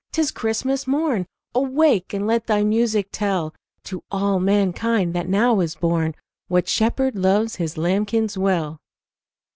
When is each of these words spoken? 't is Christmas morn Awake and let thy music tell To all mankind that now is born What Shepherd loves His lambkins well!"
't 0.11 0.19
is 0.19 0.31
Christmas 0.31 0.87
morn 0.87 1.27
Awake 1.53 2.11
and 2.11 2.25
let 2.25 2.47
thy 2.47 2.63
music 2.63 3.09
tell 3.11 3.53
To 3.83 4.01
all 4.09 4.39
mankind 4.39 5.13
that 5.13 5.29
now 5.29 5.59
is 5.59 5.75
born 5.75 6.15
What 6.47 6.67
Shepherd 6.67 7.15
loves 7.15 7.57
His 7.57 7.77
lambkins 7.77 8.35
well!" 8.35 8.79